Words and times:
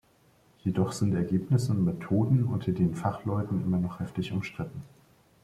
Jedoch 0.63 0.93
sind 0.93 1.13
Ergebnisse 1.13 1.73
und 1.73 1.85
Methoden 1.85 2.45
unter 2.45 2.71
den 2.71 2.95
Fachleuten 2.95 3.63
immer 3.63 3.77
noch 3.77 3.99
heftig 3.99 4.31
umstritten. 4.31 4.81